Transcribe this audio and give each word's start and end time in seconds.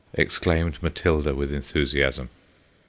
exclaimed 0.15 0.81
Matilda 0.81 1.35
with 1.35 1.53
enthusiasm. 1.53 2.27